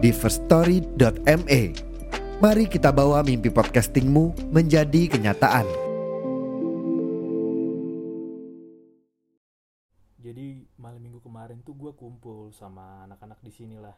[0.00, 1.60] di firststory.me.
[2.40, 5.68] Mari kita bawa mimpi podcastingmu menjadi kenyataan.
[10.24, 13.92] Jadi malam minggu kemarin tuh gue kumpul sama anak-anak di sini lah.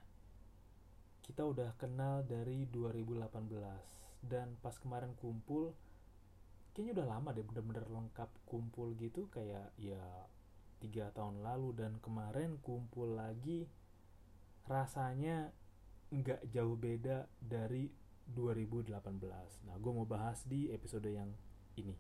[1.22, 5.70] Kita udah kenal dari 2018 dan pas kemarin kumpul
[6.74, 10.02] kayaknya udah lama deh bener-bener lengkap kumpul gitu kayak ya
[10.82, 13.70] tiga tahun lalu dan kemarin kumpul lagi
[14.66, 15.50] rasanya
[16.12, 17.88] nggak jauh beda dari
[18.28, 18.92] 2018.
[19.64, 21.32] Nah, gue mau bahas di episode yang
[21.80, 21.96] ini.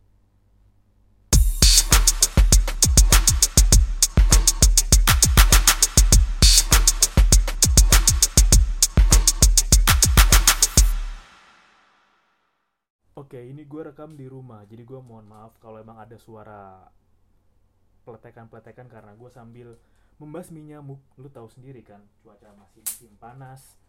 [13.16, 16.84] Oke, ini gue rekam di rumah, jadi gue mohon maaf kalau emang ada suara
[18.04, 19.80] peletekan-peletekan karena gue sambil
[20.20, 21.00] membasmi nyamuk.
[21.16, 23.80] Lu tahu sendiri kan, cuaca masih musim panas,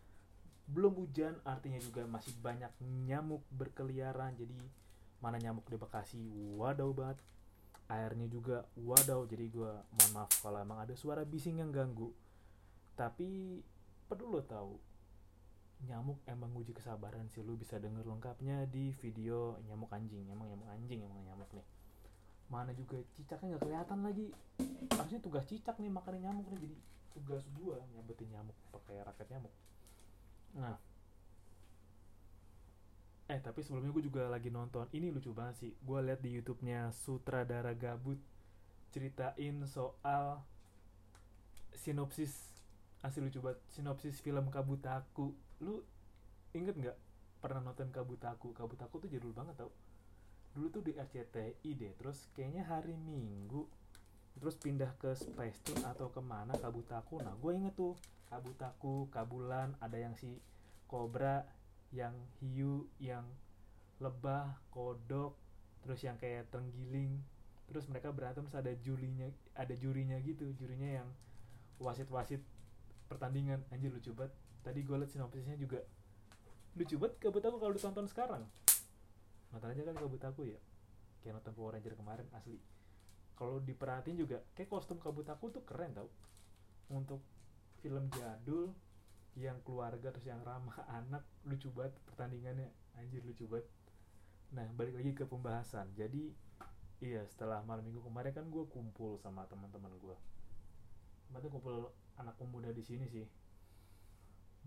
[0.63, 2.71] belum hujan, artinya juga masih banyak
[3.07, 4.35] nyamuk berkeliaran.
[4.39, 4.55] Jadi
[5.19, 6.23] mana nyamuk di Bekasi,
[6.55, 7.19] wadaw banget.
[7.91, 12.15] Airnya juga wadaw, jadi gue mohon maaf kalau emang ada suara bising yang ganggu.
[12.95, 13.59] Tapi
[14.07, 14.73] perlu lo tahu,
[15.83, 17.43] nyamuk emang uji kesabaran sih.
[17.43, 20.31] Lu bisa denger lengkapnya di video nyamuk anjing.
[20.31, 21.67] Emang nyamuk anjing emang nyamuk nih.
[22.47, 24.27] Mana juga cicaknya nggak kelihatan lagi.
[24.95, 26.71] Harusnya tugas cicak nih makan nyamuk nih.
[26.71, 26.77] Jadi
[27.13, 29.53] tugas gua nyabetin nyamuk pakai raket nyamuk
[30.55, 30.77] nah.
[33.31, 34.85] Eh tapi sebelumnya gue juga lagi nonton.
[34.91, 35.71] Ini lucu banget sih.
[35.79, 38.19] Gue liat di YouTube-nya sutradara gabut
[38.93, 40.43] ceritain soal
[41.73, 42.53] sinopsis.
[43.01, 43.59] Asli lucu banget.
[43.71, 45.33] Sinopsis film Kabutaku.
[45.63, 45.81] Lu
[46.53, 46.97] inget nggak?
[47.41, 48.53] Pernah nonton Kabutaku?
[48.53, 49.71] Kabutaku tuh jadul banget tau.
[50.53, 51.91] Dulu tuh di RCTI deh.
[51.97, 53.65] Terus kayaknya hari Minggu.
[54.37, 57.23] Terus pindah ke Space Tune atau ke mana Kabutaku.
[57.23, 57.97] Nah gue inget tuh
[58.33, 60.41] Kabutaku Kabulan ada yang si
[60.89, 61.45] Cobra
[61.93, 63.21] yang hiu yang
[64.01, 65.37] lebah kodok
[65.85, 67.21] terus yang kayak terenggiling.
[67.69, 70.49] Terus mereka berantem terus ada jurinya ada jurinya gitu.
[70.57, 71.07] Jurinya yang
[71.77, 72.41] wasit-wasit
[73.05, 73.61] pertandingan.
[73.69, 74.33] Anjir lucu banget.
[74.65, 75.85] Tadi gue liat sinopsisnya juga.
[76.73, 78.49] Lucu banget kabut aku kalau ditonton sekarang.
[79.53, 80.57] Nonton aja kan kabut aku ya
[81.21, 82.57] kayak nonton Power Ranger kemarin asli.
[83.37, 86.09] Kalau diperhatiin juga kayak kostum kabut aku tuh keren tau.
[86.89, 87.21] Untuk
[87.83, 88.71] film jadul
[89.35, 92.71] yang keluarga terus yang ramah anak lucu banget pertandingannya.
[92.95, 93.67] Anjir lucu banget.
[94.55, 95.91] Nah balik lagi ke pembahasan.
[95.99, 96.31] Jadi
[97.03, 100.15] iya setelah malam minggu kemarin kan gue kumpul sama teman-teman gue
[101.33, 101.89] kemarin kumpul
[102.21, 103.25] anak pemuda di sini sih.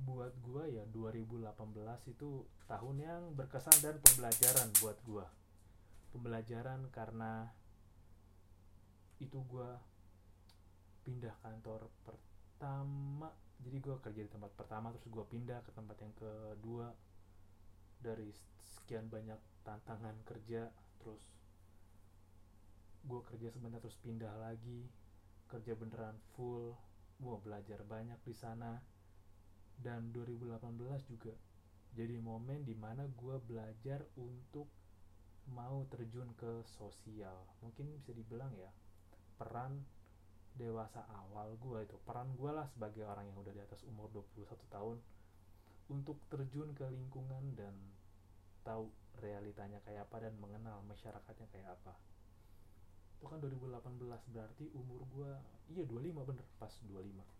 [0.02, 1.46] Buat gua ya 2018
[2.10, 5.30] itu tahun yang berkesan dan pembelajaran buat gua.
[6.10, 7.54] Pembelajaran karena
[9.22, 9.78] itu gua
[11.06, 11.86] pindah kantor
[12.56, 13.28] pertama
[13.60, 16.88] jadi gua kerja di tempat pertama terus gua pindah ke tempat yang kedua.
[18.00, 18.32] Dari
[18.80, 21.20] sekian banyak tantangan kerja terus
[23.04, 24.88] gua kerja sebentar terus pindah lagi.
[25.52, 26.72] Kerja beneran full
[27.20, 28.80] gua belajar banyak di sana.
[29.76, 30.64] Dan 2018
[31.04, 31.36] juga
[31.92, 34.72] jadi momen di mana gue belajar untuk
[35.52, 37.44] mau terjun ke sosial.
[37.60, 38.72] Mungkin bisa dibilang ya
[39.36, 39.84] peran
[40.56, 44.48] dewasa awal gue itu peran gue lah sebagai orang yang udah di atas umur 21
[44.72, 44.96] tahun
[45.92, 47.76] untuk terjun ke lingkungan dan
[48.66, 48.90] tahu
[49.22, 51.94] realitanya kayak apa dan mengenal masyarakatnya kayak apa.
[53.16, 54.00] Itu kan 2018
[54.34, 55.30] berarti umur gue
[55.76, 57.36] iya 25 bener pas 25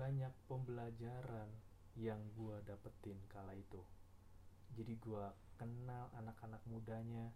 [0.00, 1.50] banyak pembelajaran
[1.98, 3.82] yang gue dapetin kala itu.
[4.78, 5.24] Jadi gue
[5.58, 7.34] kenal anak-anak mudanya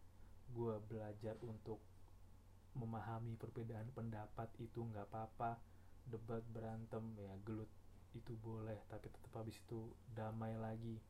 [0.54, 1.82] gue belajar untuk
[2.74, 5.58] memahami perbedaan pendapat itu nggak apa-apa.
[6.04, 7.70] Debat berantem ya gelut
[8.14, 11.00] itu boleh tapi tetap habis itu damai lagi.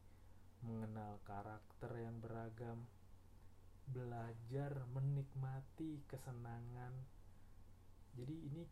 [0.64, 2.84] Mengenal karakter yang beragam.
[3.84, 6.94] Belajar menikmati kesenangan.
[8.16, 8.62] Jadi ini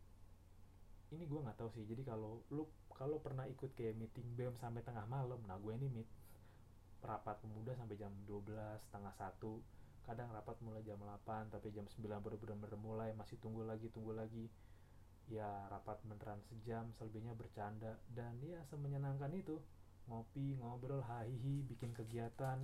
[1.12, 1.84] ini gue nggak tahu sih.
[1.84, 2.64] Jadi kalau lu
[3.02, 6.06] kalau pernah ikut kayak meeting BEM sampai tengah malam nah gue ini meet
[7.02, 9.58] rapat pemuda sampai jam 12 setengah satu
[10.02, 14.12] kadang rapat mulai jam 8 tapi jam 9 baru benar-benar mulai masih tunggu lagi tunggu
[14.14, 14.50] lagi.
[15.30, 17.96] Ya rapat beneran sejam selebihnya bercanda.
[18.10, 19.62] Dan ya semenyenangkan itu
[20.10, 22.58] ngopi ngobrol hahihi bikin kegiatan.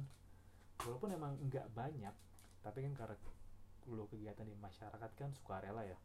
[0.82, 2.14] Walaupun emang nggak banyak
[2.62, 3.16] tapi kan karena
[3.88, 5.96] lu kegiatan di masyarakat kan sukarela ya.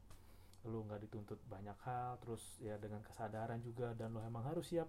[0.69, 4.87] Lu nggak dituntut banyak hal terus ya dengan kesadaran juga dan lu emang harus siap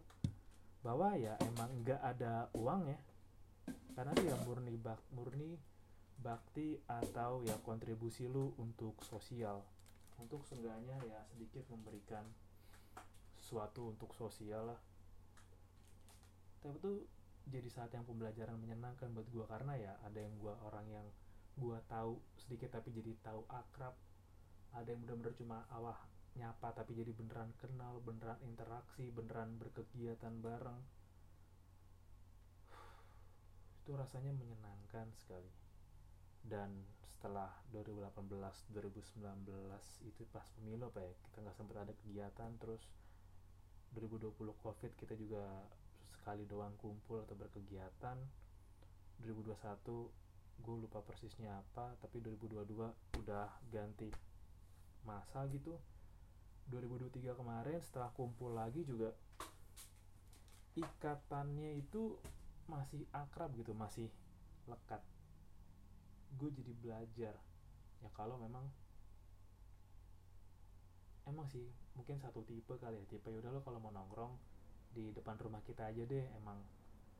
[0.85, 3.01] bahwa ya emang nggak ada uang ya.
[3.99, 5.59] Karena dia murni bak murni
[6.21, 9.65] bakti atau ya kontribusi lu untuk sosial.
[10.21, 12.23] Untuk seenggaknya ya sedikit memberikan
[13.41, 14.81] sesuatu untuk sosial lah.
[16.63, 16.93] Tapi itu
[17.45, 21.07] jadi saat yang pembelajaran menyenangkan buat gua karena ya ada yang gua orang yang
[21.61, 23.93] gua tahu sedikit tapi jadi tahu akrab.
[24.75, 25.99] Ada yang bener-bener cuma awah
[26.35, 30.81] nyapa tapi jadi beneran kenal beneran interaksi beneran berkegiatan bareng.
[33.85, 35.64] Itu rasanya menyenangkan sekali
[36.45, 36.69] dan
[37.09, 38.21] setelah 2018
[38.77, 39.25] 2019
[40.05, 41.13] itu pas pemilu apa ya.
[41.29, 42.85] Kita nggak sempat ada kegiatan terus
[43.97, 45.45] 2020 covid kita juga
[46.13, 48.19] sekali doang kumpul atau berkegiatan.
[49.25, 49.57] 2021
[50.55, 54.13] gue lupa persisnya apa tapi 2022 udah ganti
[55.09, 55.81] masa gitu.
[56.69, 59.13] 2023 kemarin setelah kumpul lagi juga
[60.75, 62.17] ikatannya itu
[62.67, 64.09] masih akrab gitu masih
[64.67, 65.01] lekat
[66.39, 67.35] gue jadi belajar.
[68.03, 68.67] Ya kalau memang
[71.25, 71.65] emang sih
[71.97, 74.37] mungkin satu tipe kali ya tipe yaudah lo kalau mau nongkrong
[74.93, 76.61] di depan rumah kita aja deh emang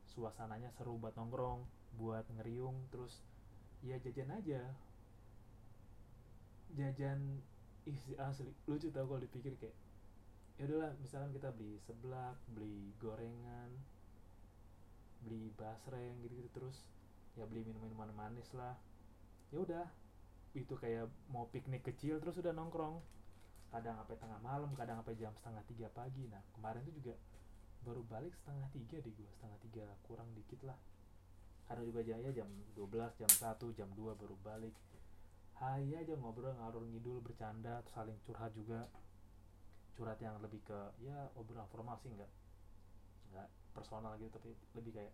[0.05, 1.65] suasananya seru buat nongkrong
[1.97, 3.25] buat ngeriung terus
[3.81, 4.61] ya jajan aja.
[6.75, 7.41] Jajan
[7.85, 9.77] ih asli lucu tau kalau dipikir kayak
[10.57, 13.69] ya udahlah misalkan kita beli seblak beli gorengan
[15.21, 16.87] beli basreng gitu gitu terus
[17.35, 18.73] ya beli minum minuman manis lah
[19.51, 19.85] ya udah.
[20.55, 23.03] Itu kayak mau piknik kecil terus udah nongkrong.
[23.73, 26.25] Kadang sampai tengah malam kadang sampai jam setengah tiga pagi.
[26.31, 27.13] Nah kemarin tuh juga
[27.83, 29.29] baru balik setengah tiga di gua.
[29.35, 30.79] Setengah tiga kurang dikit lah.
[31.65, 32.47] Karena juga jaya jam
[32.77, 34.75] 12 jam 1 jam 2 baru balik.
[35.55, 38.87] Hai aja ngobrol ngalur ngidul bercanda saling curhat juga.
[39.95, 42.27] Curhat yang lebih ke ya obrolan formal sih enggak
[43.31, 45.13] enggak personal gitu tapi lebih kayak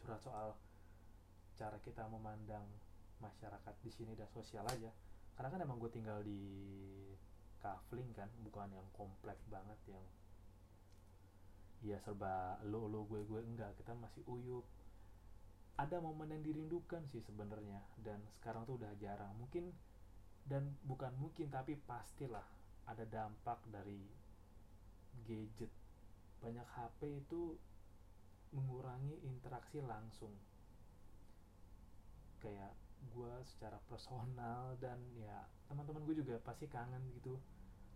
[0.00, 0.56] curhat soal
[1.60, 2.64] cara kita memandang
[3.20, 4.90] masyarakat di sini dan sosial aja.
[5.36, 6.40] Karena kan emang gue tinggal di
[7.60, 10.04] kafling kan bukan yang komplek banget yang
[11.80, 13.76] ya serba lo lo gue gue enggak.
[13.80, 14.64] Kita masih uyup.
[15.80, 19.32] Ada momen yang dirindukan sih sebenarnya dan sekarang tuh udah jarang.
[19.40, 19.72] Mungkin
[20.44, 22.44] dan bukan mungkin tapi pastilah
[22.84, 24.04] ada dampak dari
[25.24, 25.72] gadget.
[26.40, 27.56] Banyak HP itu
[28.50, 30.34] mengurangi interaksi langsung.
[32.40, 32.72] Kayak
[33.08, 37.40] gue secara personal dan ya teman-teman gue juga pasti kangen gitu.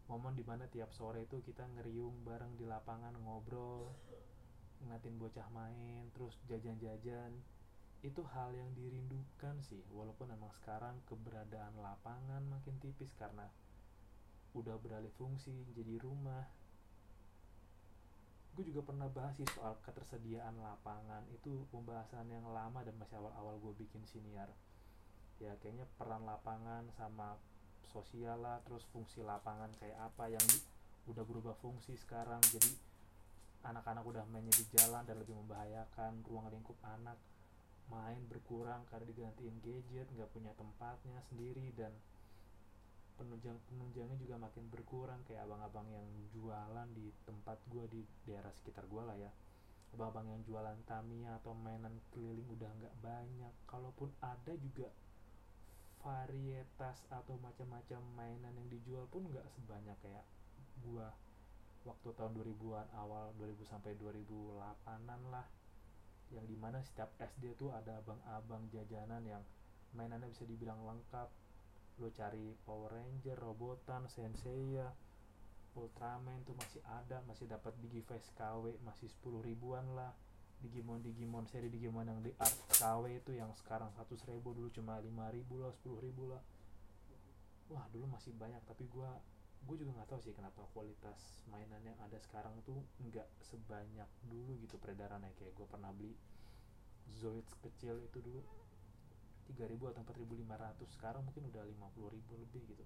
[0.04, 3.88] Momen di mana tiap sore itu kita ngeriung bareng di lapangan ngobrol
[4.84, 7.32] ngeliatin bocah main terus jajan-jajan.
[8.04, 13.48] Itu hal yang dirindukan sih walaupun emang sekarang keberadaan lapangan makin tipis karena
[14.52, 16.44] udah beralih fungsi jadi rumah.
[18.54, 21.24] Gue juga pernah bahas sih soal ketersediaan lapangan.
[21.32, 24.52] Itu pembahasan yang lama dan masih awal-awal gue bikin siniar
[25.44, 27.36] ya kayaknya peran lapangan sama
[27.94, 30.58] sosial lah terus fungsi lapangan kayak apa yang di,
[31.12, 32.40] udah berubah fungsi sekarang.
[32.48, 32.72] Jadi
[33.64, 36.24] anak-anak udah mainnya di jalan dan lebih membahayakan.
[36.26, 37.16] Ruang lingkup anak
[37.92, 41.92] main berkurang karena digantiin gadget nggak punya tempatnya sendiri dan
[43.20, 45.20] penunjang penunjangnya juga makin berkurang.
[45.28, 49.30] Kayak abang-abang yang jualan di tempat gua di daerah sekitar gua lah ya.
[49.94, 53.54] Abang-abang yang jualan Tamiya atau mainan keliling udah nggak banyak.
[53.70, 54.90] Kalaupun ada juga
[56.04, 60.24] varietas atau macam-macam mainan yang dijual pun nggak sebanyak kayak
[60.84, 61.08] gua
[61.88, 65.48] waktu tahun 2000-an awal 2000 sampai 2008-an lah.
[66.32, 69.44] Yang di mana setiap SD tuh ada abang-abang jajanan yang
[69.92, 71.28] mainannya bisa dibilang lengkap.
[72.00, 74.88] Lo cari Power Ranger, Robotan, Senseiya,
[75.74, 80.14] Ultraman tuh masih ada, masih dapat Digivice KW masih 10 ribuan lah
[80.64, 84.96] Digimon Digimon seri Digimon yang di art KW itu yang sekarang 100 ribu dulu cuma
[84.96, 86.40] 5 ribu lah 10 ribu lah.
[87.68, 89.20] Wah dulu masih banyak tapi gua
[89.64, 94.56] gue juga nggak tahu sih kenapa kualitas mainan yang ada sekarang tuh nggak sebanyak dulu
[94.64, 95.32] gitu peredarannya.
[95.36, 96.16] Kayak gue pernah beli
[97.20, 98.40] Zoids kecil itu dulu
[99.52, 102.84] 3000 atau 4500 sekarang mungkin udah 50000 lebih gitu.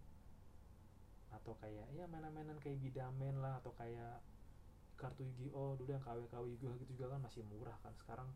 [1.30, 4.18] Atau kayak ya mainan-mainan kayak Bidamen lah atau kayak
[4.98, 7.94] kartu Yu-Gi-Oh dulu yang KW-KW Yu-Gi-Oh gitu juga kan masih murah kan.
[8.02, 8.28] Sekarang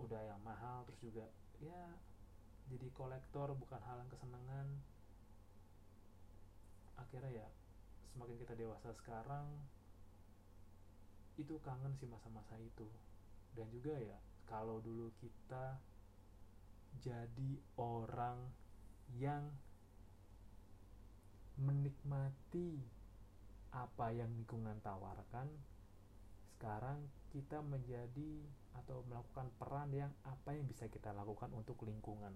[0.00, 1.24] udah yang mahal terus juga
[1.60, 1.88] ya
[2.72, 4.66] jadi kolektor bukan hal yang kesenangan.
[6.96, 7.48] Akhirnya ya
[8.16, 9.46] semakin kita dewasa sekarang
[11.36, 12.88] itu kangen sih masa-masa itu.
[13.52, 14.16] Dan juga ya
[14.48, 15.76] kalau dulu kita
[17.04, 18.48] jadi orang
[19.20, 19.52] yang
[21.60, 22.95] menikmati
[23.76, 25.52] apa yang lingkungan tawarkan
[26.56, 27.04] sekarang
[27.36, 28.48] kita menjadi
[28.80, 32.32] atau melakukan peran yang apa yang bisa kita lakukan untuk lingkungan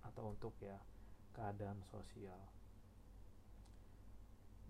[0.00, 0.80] atau untuk ya
[1.36, 2.40] keadaan sosial.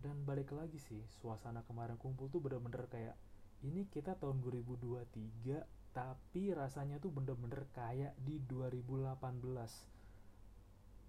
[0.03, 3.15] Dan balik lagi sih suasana kemarin kumpul tuh bener-bener kayak
[3.63, 9.15] ini kita tahun 2023 tapi rasanya tuh bener-bener kayak di 2018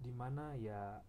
[0.00, 1.02] di mana ya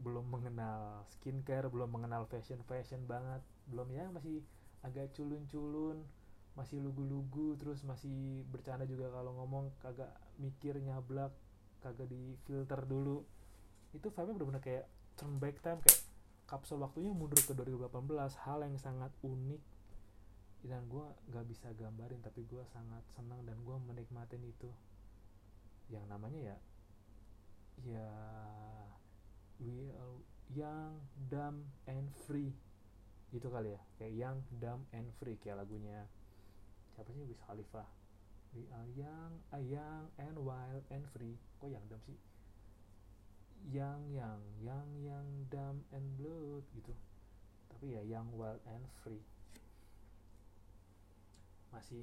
[0.00, 3.44] belum mengenal skincare belum mengenal fashion fashion banget.
[3.68, 4.40] Belum ya masih
[4.80, 6.00] agak culun-culun
[6.58, 10.10] masih lugu-lugu terus masih bercanda juga kalau ngomong kagak
[10.42, 11.30] mikir nyablak
[11.80, 13.24] kagak di filter dulu.
[13.94, 16.00] Itu vibe-nya bener-bener kayak turn back time kayak
[16.50, 19.62] kapsul waktunya mundur ke 2018 hal yang sangat unik.
[20.60, 24.68] Dan gue nggak bisa gambarin tapi gue sangat senang dan gue menikmatin itu.
[25.88, 26.58] Yang namanya ya
[27.80, 28.12] ya
[29.60, 30.16] we are
[30.56, 30.96] young
[31.28, 32.50] dumb and free.
[33.30, 36.08] Gitu kali ya kayak young dumb and free kayak lagunya.
[36.96, 37.22] Siapa sih?
[37.28, 37.84] Wiz Khalifa.
[38.50, 41.38] We are young a young and wild and free.
[41.62, 42.18] Kok yang dumb sih?
[43.70, 46.96] Young young young young dumb and blood gitu.
[47.70, 49.22] Tapi ya young wild and free.
[51.70, 52.02] Masih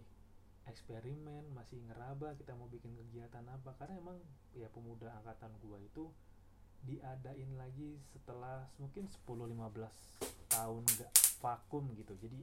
[0.68, 3.76] eksperimen masih ngeraba kita mau bikin kegiatan apa.
[3.76, 4.22] Karena emang
[4.56, 6.08] ya pemuda angkatan gua itu
[6.86, 12.14] diadain lagi setelah mungkin 10-15 tahun nggak vakum gitu.
[12.20, 12.40] Jadi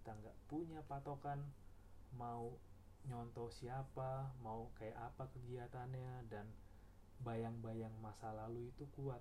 [0.00, 1.40] kita nggak punya patokan
[2.16, 2.52] mau
[3.08, 6.44] nyontoh siapa mau kayak apa kegiatannya dan
[7.24, 9.20] bayang-bayang masa lalu itu kuat.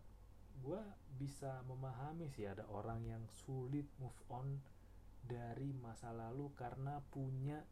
[0.60, 0.80] Gue
[1.16, 4.60] bisa memahami sih ada orang yang sulit move on
[5.24, 7.64] dari masa lalu karena punya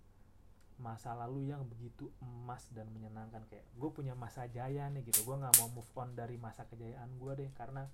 [0.77, 3.43] masa lalu yang begitu emas dan menyenangkan.
[3.49, 5.25] Kayak gue punya masa jaya nih gitu.
[5.25, 7.85] Gue nggak mau move on dari masa kejayaan gue deh karena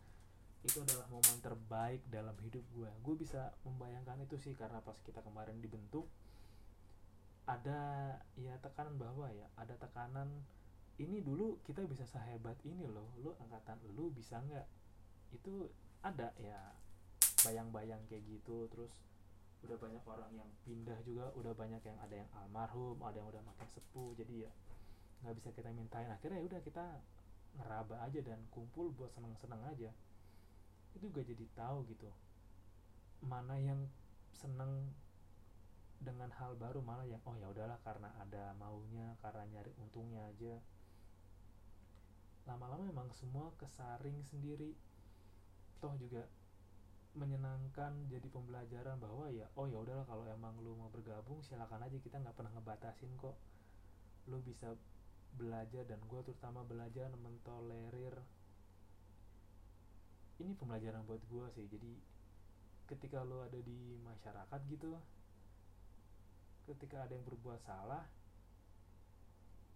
[0.64, 5.20] itu adalah momen terbaik dalam hidup gue gue bisa membayangkan itu sih karena pas kita
[5.20, 6.08] kemarin dibentuk
[7.44, 9.48] ada ya tekanan bahwa ya.
[9.60, 10.32] Ada tekanan
[11.02, 13.12] ini dulu kita bisa sehebat ini loh.
[13.20, 14.68] Lu angkatan lu bisa nggak?
[15.36, 15.68] Itu
[16.04, 16.72] ada ya
[17.44, 18.72] bayang-bayang kayak gitu.
[18.72, 18.92] Terus
[19.64, 23.44] udah banyak orang yang pindah juga udah banyak yang ada yang almarhum ada yang udah
[23.48, 24.52] makin sepuh jadi ya
[25.24, 26.12] nggak bisa kita mintain.
[26.12, 26.86] Akhirnya ya udah kita
[27.56, 29.90] ngeraba aja dan kumpul buat seneng-seneng aja.
[30.94, 32.12] Itu juga jadi tahu gitu
[33.24, 33.88] mana yang
[34.36, 34.92] seneng
[36.04, 40.60] dengan hal baru mana yang oh ya udahlah karena ada maunya karena nyari untungnya aja.
[42.44, 44.76] Lama-lama memang semua kesaring sendiri.
[45.80, 46.28] Toh juga
[47.14, 51.98] menyenangkan jadi pembelajaran bahwa ya oh ya udahlah kalau emang lu mau bergabung silakan aja
[52.02, 53.38] kita nggak pernah ngebatasin kok.
[54.30, 54.74] Lu bisa
[55.38, 58.18] belajar dan gue terutama belajar mentolerir.
[60.42, 61.94] Ini pembelajaran buat gue sih jadi
[62.90, 65.00] ketika lu ada di masyarakat gitu
[66.68, 68.04] ketika ada yang berbuat salah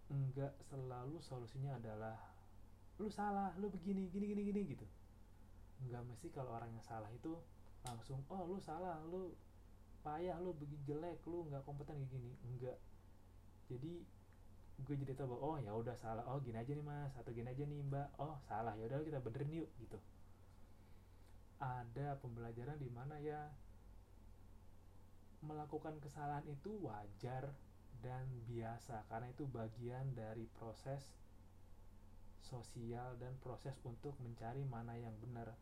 [0.08, 2.16] enggak selalu solusinya adalah
[2.96, 4.86] lu salah lu begini gini gini gini gitu
[5.86, 7.38] nggak mesti kalau orang yang salah itu
[7.86, 9.30] langsung oh lu salah lu
[10.02, 12.34] payah lu begini jelek lu nggak kompeten gini.
[12.46, 12.78] Enggak
[13.68, 14.02] jadi
[14.78, 16.24] gue jadi tahu bahwa oh ya udah salah.
[16.30, 18.08] Oh gini aja nih mas atau gini aja nih mbak.
[18.16, 18.74] Oh salah.
[18.78, 19.98] Ya udah kita benerin yuk gitu.
[21.58, 23.50] Ada pembelajaran di mana ya
[25.42, 27.54] melakukan kesalahan itu wajar
[28.02, 31.02] dan biasa karena itu bagian dari proses
[32.42, 35.52] sosial dan proses untuk mencari mana yang benar.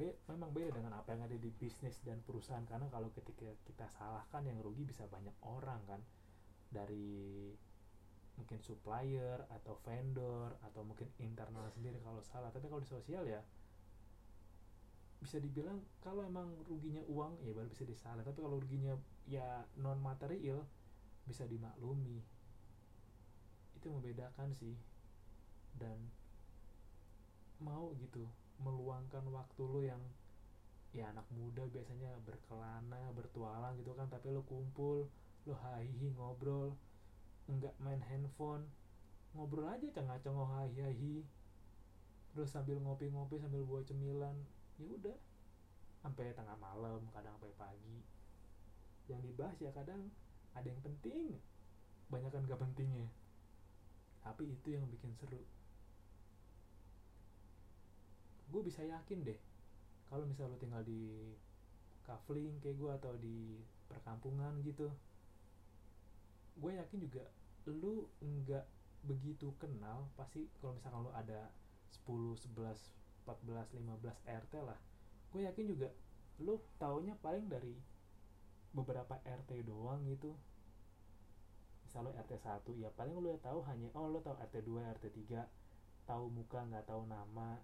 [0.00, 2.64] Be memang beda dengan apa yang ada di bisnis dan perusahaan.
[2.64, 6.00] Karena kalau ketika kita salah kan yang rugi bisa banyak orang kan?
[6.72, 7.52] Dari
[8.40, 12.48] mungkin supplier atau vendor atau mungkin internal sendiri kalau salah.
[12.48, 13.44] Tapi kalau di sosial ya
[15.20, 18.24] bisa dibilang kalau emang ruginya uang ya baru bisa disalah.
[18.24, 18.96] Tapi kalau ruginya
[19.28, 20.64] ya non material
[21.28, 22.24] bisa dimaklumi.
[23.76, 24.80] Itu membedakan sih.
[25.76, 26.08] Dan
[27.60, 28.24] mau gitu
[28.60, 30.02] meluangkan waktu lo yang
[30.90, 35.06] ya anak muda biasanya berkelana bertualang gitu kan tapi lo kumpul
[35.46, 36.74] lo hahihi ngobrol
[37.46, 38.66] nggak main handphone
[39.34, 41.22] ngobrol aja cengah-cengah hahihi
[42.34, 44.34] terus sambil ngopi-ngopi sambil buat cemilan
[44.80, 45.18] ya udah.
[46.00, 47.98] Sampai tengah malam kadang sampai pagi.
[49.12, 50.08] Yang dibahas ya kadang
[50.56, 51.36] ada yang penting.
[52.08, 53.06] Banyak kan gak pentingnya.
[54.24, 55.44] Tapi itu yang bikin seru
[58.50, 59.38] gue bisa yakin deh
[60.10, 61.32] kalau misalnya lu tinggal di
[62.02, 64.90] kafling kayak gue atau di perkampungan gitu
[66.58, 67.24] gue yakin juga
[67.70, 68.66] lu nggak
[69.06, 71.48] begitu kenal pasti kalau misalkan lu ada
[72.04, 72.90] 10, 11,
[73.24, 74.78] 14, 15 RT lah
[75.30, 75.88] gue yakin juga
[76.40, 77.76] lu taunya paling dari
[78.70, 80.32] beberapa RT doang gitu.
[81.84, 85.04] Misal lu RT 1 ya paling lu tahu hanya oh lu tahu RT 2 RT
[85.26, 85.42] 3
[86.06, 87.58] tahu muka nggak tahu nama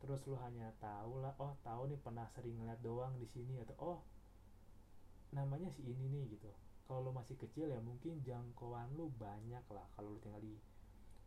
[0.00, 3.76] terus lu hanya tahu lah oh tahu nih pernah sering ngeliat doang di sini atau
[3.78, 4.00] oh
[5.30, 6.50] namanya si ini nih gitu.
[6.90, 9.86] Kalau lu masih kecil ya mungkin jangkauan lu banyak lah.
[9.94, 10.58] Kalau lu tinggal di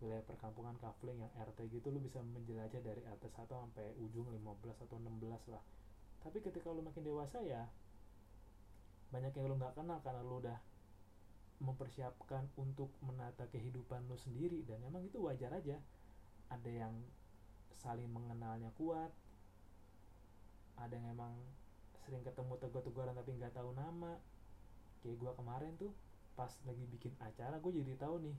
[0.04, 4.84] wilayah perkampungan kafling yang RT gitu lu bisa menjelajah dari RT 1 sampai ujung 15
[4.84, 5.64] atau 16 lah.
[6.20, 7.72] Tapi ketika lu makin dewasa ya
[9.16, 10.60] banyak yang lu nggak kenal karena lu udah
[11.64, 14.68] mempersiapkan untuk menata kehidupan lu sendiri.
[14.68, 15.80] Dan emang itu wajar aja.
[16.52, 16.94] Ada yang
[17.82, 19.10] saling mengenalnya kuat.
[20.78, 21.34] Ada yang emang
[22.04, 24.20] sering ketemu tegur-teguran tapi nggak tahu nama.
[25.02, 25.92] Kayak gue kemarin tuh
[26.34, 28.34] pas lagi bikin acara gue jadi tahu nih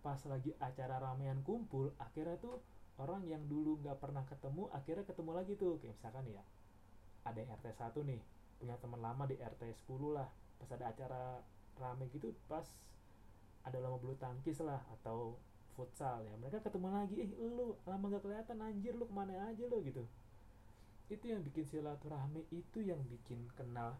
[0.00, 2.56] pas lagi acara ramean kumpul akhirnya tuh
[2.96, 5.78] orang yang dulu nggak pernah ketemu akhirnya ketemu lagi tuh.
[5.82, 6.42] Kayak misalkan ya
[7.26, 8.20] ada RT 1 nih
[8.58, 10.28] punya teman lama di RT 10 lah.
[10.58, 11.22] Pas ada acara
[11.78, 12.66] rame gitu pas
[13.62, 15.38] ada lama bulu tangkis lah atau
[15.78, 16.34] futsal ya.
[16.42, 19.78] Mereka ketemu lagi eh lu lama gak kelihatan anjir lu ke mana aja lu?
[19.86, 20.02] Gitu.
[21.06, 23.94] Itu yang bikin silaturahmi itu yang bikin kenal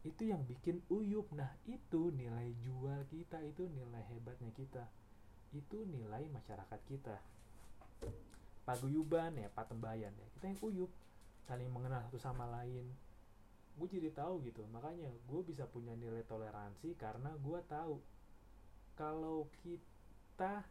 [0.00, 1.28] itu yang bikin uyup.
[1.36, 4.88] Nah itu nilai jual kita itu nilai hebatnya kita
[5.52, 7.16] itu nilai masyarakat kita.
[8.64, 10.90] Paguyuban ya patembayan ya kita yang uyup
[11.44, 12.86] saling mengenal satu sama lain.
[13.76, 18.00] Gue jadi tahu gitu makanya gue bisa punya nilai toleransi karena gue tahu
[18.94, 20.64] kalau kita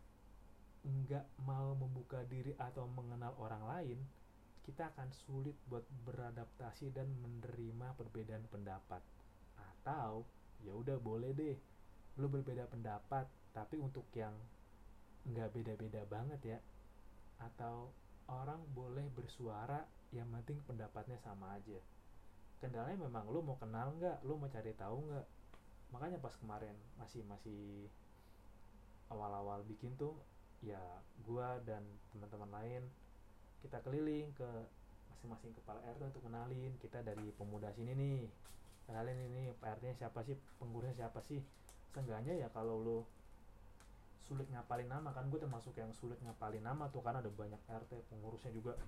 [0.83, 3.99] nggak mau membuka diri atau mengenal orang lain
[4.63, 9.01] kita akan sulit buat beradaptasi dan menerima perbedaan pendapat.
[9.57, 10.29] Atau
[10.61, 11.57] ya udah boleh deh
[12.21, 13.25] lu berbeda pendapat
[13.55, 14.35] tapi untuk yang
[15.25, 16.59] nggak beda-beda banget ya.
[17.41, 17.89] Atau
[18.29, 19.81] orang boleh bersuara
[20.13, 21.81] yang penting pendapatnya sama aja.
[22.61, 25.27] Kendalanya memang lu mau kenal nggak lu mau cari tahu nggak?
[25.89, 27.89] Makanya pas kemarin masih masih
[29.09, 30.13] awal-awal bikin tuh
[30.59, 30.81] ya
[31.23, 32.83] gua dan teman-teman lain
[33.63, 34.49] kita keliling ke
[35.11, 38.23] masing-masing kepala RT untuk kenalin kita dari pemuda sini nih.
[38.87, 41.43] Kenalin ini Pak RT siapa sih pengurusnya siapa sih?
[41.91, 42.99] Seenggaknya ya kalau lu
[44.23, 47.91] sulit ngapalin nama kan gue termasuk yang sulit ngapalin nama tuh karena ada banyak RT
[48.07, 48.79] pengurusnya juga.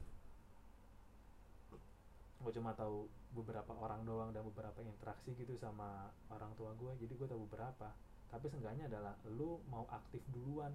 [2.39, 7.11] Gue cuma tahu beberapa orang doang dan beberapa interaksi gitu sama orang tua gue jadi
[7.11, 7.91] gue tahu beberapa.
[8.31, 10.71] Tapi seenggaknya adalah lu mau aktif duluan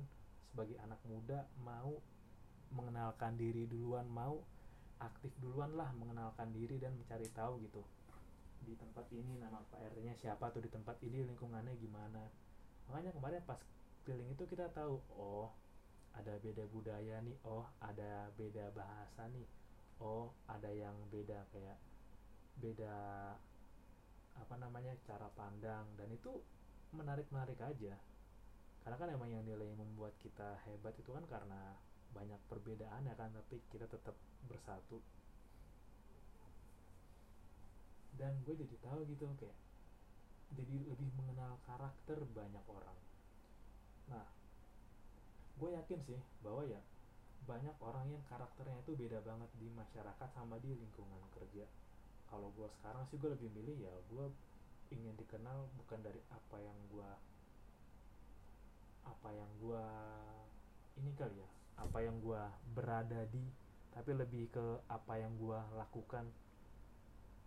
[0.57, 2.01] sebagai anak muda mau
[2.73, 4.41] mengenalkan diri duluan mau
[4.97, 7.85] aktif duluan lah mengenalkan diri dan mencari tahu gitu.
[8.65, 12.25] Di tempat ini nama Pak RT nya siapa tuh di tempat ini lingkungannya gimana.
[12.89, 13.61] Makanya kemarin pas
[14.09, 15.53] keliling itu kita tahu oh
[16.17, 19.45] ada beda budaya nih oh ada beda bahasa nih
[20.01, 21.77] oh ada yang beda kayak
[22.57, 22.97] beda
[24.41, 25.85] apa namanya cara pandang.
[26.01, 26.33] Dan itu
[26.97, 28.01] menarik menarik aja
[28.87, 31.75] karena kan emang yang nilai yang membuat kita hebat itu kan karena
[32.15, 34.15] banyak perbedaan ya kan tapi kita tetap
[34.47, 35.03] bersatu.
[38.15, 39.59] Dan gue jadi tahu gitu kayak
[40.55, 42.95] jadi lebih mengenal karakter banyak orang.
[44.07, 44.23] Nah
[45.59, 46.79] gue yakin sih bahwa ya
[47.43, 51.67] banyak orang yang karakternya itu beda banget di masyarakat sama di lingkungan kerja.
[52.31, 54.31] Kalau gue sekarang sih gue lebih milih ya gue
[54.95, 57.11] ingin dikenal bukan dari apa yang gue
[59.07, 59.87] apa yang gue
[60.99, 62.43] ini kali ya apa yang gue
[62.75, 63.45] berada di
[63.97, 66.29] tapi lebih ke apa yang gue lakukan.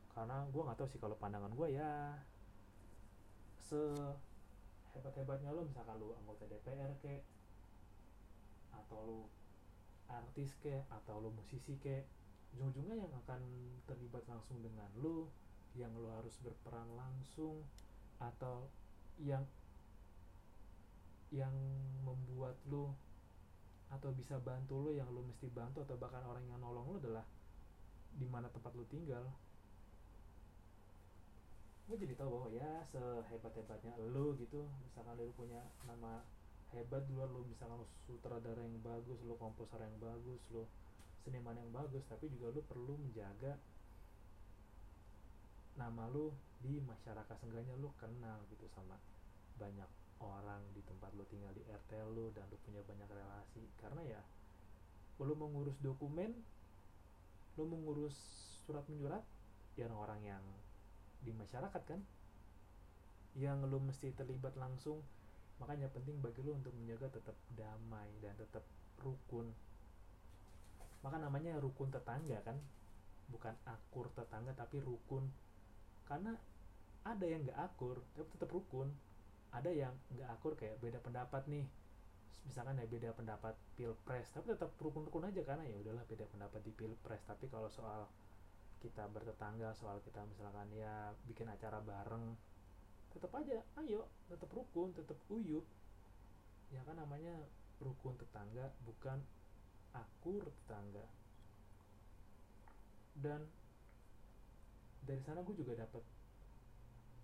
[0.10, 2.18] Karena gue nggak tahu sih kalau pandangan gue ya
[3.70, 7.22] sehebat hebatnya lo misalkan lo anggota DPR kek
[8.74, 9.22] atau lo
[10.10, 12.02] artis ke atau lo musisi ke
[12.58, 13.46] ujung-ujungnya yang akan
[13.86, 15.30] terlibat langsung dengan lo
[15.78, 17.62] yang lo harus berperan langsung
[18.18, 18.66] atau
[19.22, 19.46] yang
[21.30, 21.54] yang
[22.02, 22.98] membuat lo
[23.90, 27.26] atau bisa bantu lo yang lo mesti bantu atau bahkan orang yang nolong lo adalah
[28.14, 29.26] di mana tempat lo tinggal.
[31.90, 36.22] Gue jadi tahu bahwa ya sehebat hebatnya lo gitu misalkan lo punya nama
[36.70, 40.70] hebat di luar lo misalnya lo sutradara yang bagus lo komposer yang bagus lo
[41.26, 43.58] seniman yang bagus tapi juga lo perlu menjaga
[45.82, 49.02] nama lo di masyarakat seenggaknya lo kenal gitu sama
[49.58, 53.64] banyak orang di tempat lo tinggal di RT lo dan lo punya banyak relasi.
[53.80, 54.22] Karena ya
[55.20, 56.32] lo mengurus dokumen
[57.60, 58.16] lo mengurus
[58.64, 59.20] surat menyurat
[59.76, 60.44] ya orang-orang yang
[61.20, 62.00] di masyarakat kan
[63.36, 65.04] yang lu mesti terlibat langsung.
[65.60, 68.64] Makanya penting bagi lu untuk menjaga tetap damai dan tetap
[69.04, 69.52] rukun.
[71.04, 72.56] Maka namanya rukun tetangga kan
[73.28, 75.28] bukan akur tetangga tapi rukun.
[76.08, 76.32] Karena
[77.04, 78.92] ada yang nggak akur tapi tetap rukun
[79.50, 81.66] ada yang nggak akur kayak beda pendapat nih.
[82.46, 86.72] Misalkan ya beda pendapat pilpres tapi tetap rukun-rukun aja karena ya udahlah beda pendapat di
[86.74, 87.22] pilpres.
[87.26, 88.10] Tapi kalau soal
[88.80, 92.32] kita bertetangga soal kita misalkan ya bikin acara bareng
[93.12, 95.66] tetap aja ayo tetap rukun tetap uyup.
[96.70, 97.34] Ya kan namanya
[97.82, 99.20] rukun tetangga bukan
[99.94, 101.06] akur tetangga.
[103.20, 103.50] Dan
[105.04, 106.06] dari sana gue juga dapat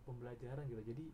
[0.04, 0.82] pembelajaran gitu.
[0.92, 1.06] Jadi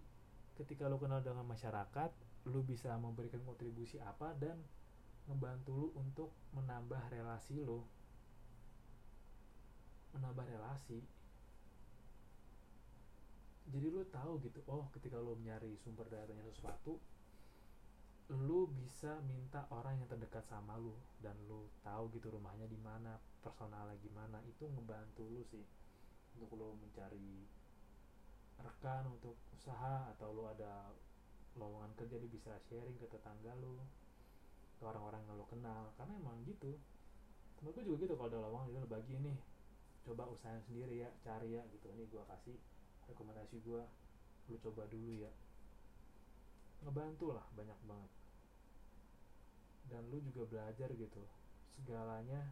[0.59, 2.11] ketika lo kenal dengan masyarakat
[2.49, 4.57] lu bisa memberikan kontribusi apa dan
[5.29, 7.85] ngebantu lu untuk menambah relasi lo
[10.11, 10.99] menambah relasi.
[13.71, 16.99] Jadi lu tahu gitu oh ketika lu nyari sumber datanya sesuatu
[18.31, 23.19] lu bisa minta orang yang terdekat sama lu dan lu tahu gitu rumahnya di mana
[23.43, 25.63] personalnya gimana itu ngebantu lu sih
[26.39, 27.43] untuk lu mencari
[28.61, 30.89] rekan untuk usaha atau lu ada
[31.59, 33.77] lowongan kerja lu bisa sharing ke tetangga lu
[34.79, 35.93] ke orang-orang yang lu kenal.
[35.97, 36.77] Karena emang gitu.
[37.59, 39.37] Temen gue juga gitu kalau ada lowongan itu bagi nih
[40.01, 41.85] coba usahain sendiri ya cari ya gitu.
[41.93, 42.57] Ini gue kasih
[43.11, 43.83] rekomendasi gue
[44.49, 45.31] lu coba dulu ya.
[46.81, 48.11] Ngebantu lah banyak banget.
[49.93, 51.23] Dan lu juga belajar gitu.
[51.77, 52.49] Segalanya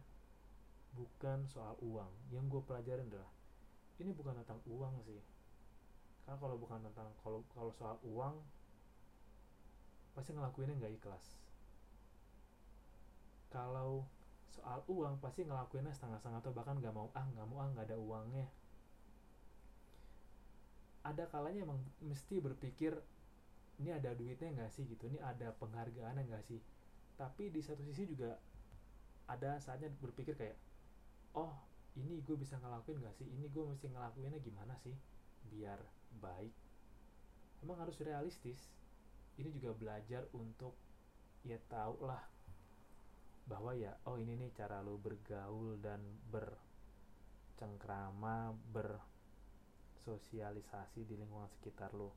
[0.94, 2.12] bukan soal uang.
[2.30, 3.32] Yang gue pelajarin adalah
[4.00, 5.20] ini bukan tentang uang sih
[6.24, 8.38] karena kalau bukan tentang kalau kalau soal uang
[10.14, 11.26] pasti ngelakuinnya nggak ikhlas.
[13.50, 14.06] Kalau
[14.50, 17.98] soal uang pasti ngelakuinnya setengah-setengah atau bahkan nggak mau ah nggak mau ah nggak ada
[17.98, 18.46] uangnya.
[21.02, 22.92] Ada kalanya emang mesti berpikir
[23.80, 24.84] ini ada duitnya nggak sih?
[24.84, 25.08] gitu.
[25.08, 26.60] Ini ada penghargaannya nggak sih?
[27.16, 28.36] Tapi di satu sisi juga
[29.30, 30.58] ada saatnya berpikir kayak
[31.38, 31.54] oh
[31.98, 33.26] ini gue bisa ngelakuin gak sih?
[33.26, 34.94] Ini gue mesti ngelakuinnya gimana sih
[35.48, 35.80] biar
[36.20, 36.52] baik
[37.64, 38.72] emang harus realistis.
[39.40, 40.76] Ini juga belajar untuk
[41.40, 42.20] ya tau lah
[43.48, 52.12] bahwa ya oh ini nih cara lo bergaul dan bercengkrama bersosialisasi di lingkungan sekitar lo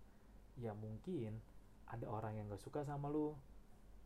[0.60, 1.40] ya mungkin
[1.90, 3.40] ada orang yang gak suka sama lo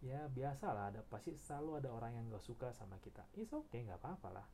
[0.06, 3.26] ya biasa lah ada pasti selalu ada orang yang gak suka sama kita.
[3.34, 4.46] Oke okay, nggak apa-apa lah.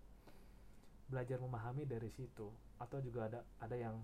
[1.12, 2.47] Belajar memahami dari situ.
[2.80, 3.99] Atau juga ada ada yang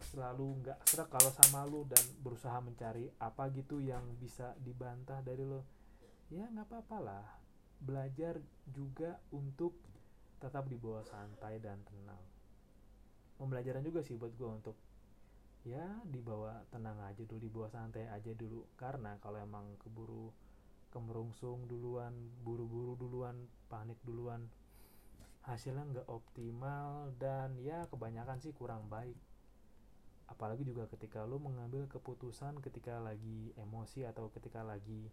[0.00, 5.46] selalu nggak serak kalau sama lu dan berusaha mencari apa gitu yang bisa dibantah dari
[5.46, 5.62] lo
[6.32, 7.26] ya nggak apa-apa lah.
[7.78, 9.76] Belajar juga untuk
[10.40, 12.20] tetap dibawa santai dan tenang.
[13.36, 14.76] Pembelajaran juga sih buat gue untuk
[15.64, 18.64] ya dibawa tenang aja dulu dibawa santai aja dulu.
[18.78, 20.32] Karena kalau emang keburu
[20.94, 22.14] kemerungsung duluan
[22.46, 23.34] buru-buru duluan
[23.66, 24.46] panik duluan
[25.42, 29.18] hasilnya nggak optimal dan ya kebanyakan sih kurang baik
[30.34, 35.06] apalagi juga ketika lo mengambil keputusan ketika lagi emosi atau ketika lagi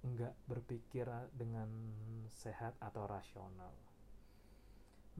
[0.00, 1.04] nggak berpikir
[1.36, 1.68] dengan
[2.32, 3.76] sehat atau rasional.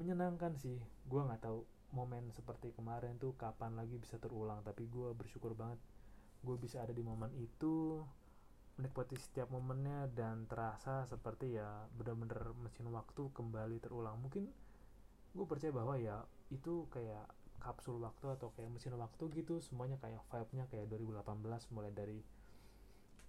[0.00, 5.12] Menyenangkan sih gue nggak tahu momen seperti kemarin tuh kapan lagi bisa terulang tapi gue
[5.12, 5.76] bersyukur banget
[6.40, 8.00] gue bisa ada di momen itu
[8.80, 14.16] menikmati setiap momennya dan terasa seperti ya bener-bener mesin waktu kembali terulang.
[14.16, 14.48] Mungkin
[15.36, 17.28] gue percaya bahwa ya itu kayak
[17.60, 22.18] kapsul waktu atau kayak mesin waktu gitu semuanya kayak vibe-nya kayak 2018 mulai dari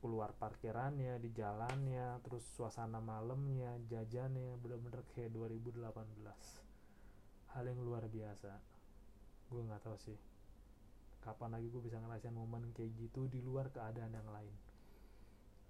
[0.01, 6.71] keluar parkirannya di jalannya terus suasana malamnya jajannya bener-bener kayak 2018
[7.51, 8.57] hal yang luar biasa.
[9.51, 10.17] Gue nggak tahu sih
[11.21, 14.55] kapan lagi gue bisa ngerasain momen kayak gitu di luar keadaan yang lain.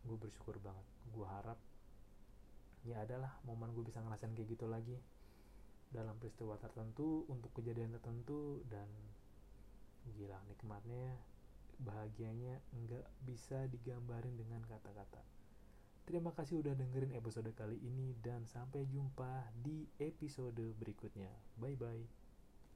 [0.08, 1.60] Gue bersyukur banget gue harap
[2.88, 4.97] ya adalah momen gue bisa ngerasain kayak gitu lagi
[5.91, 8.88] dalam peristiwa tertentu untuk kejadian tertentu dan
[10.17, 11.19] gila nikmatnya
[11.77, 15.21] bahagianya nggak bisa digambarin dengan kata-kata
[16.01, 21.30] Terima kasih udah dengerin episode kali ini dan sampai jumpa di episode berikutnya.
[21.56, 22.20] Bye bye.